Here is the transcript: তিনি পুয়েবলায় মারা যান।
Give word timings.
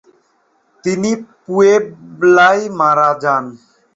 তিনি 0.83 1.11
পুয়েবলায় 1.43 2.63
মারা 2.79 3.09
যান। 3.23 3.45